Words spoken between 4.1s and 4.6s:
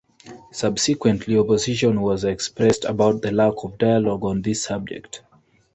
on